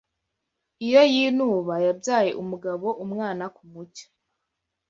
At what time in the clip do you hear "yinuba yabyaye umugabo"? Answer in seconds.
1.13-2.87